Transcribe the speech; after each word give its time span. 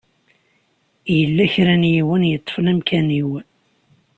Yella 1.17 1.45
kra 1.53 1.75
n 1.81 1.83
yiwen 1.93 2.27
i 2.27 2.29
yeṭṭfen 2.31 2.69
amkan-iw. 2.71 3.31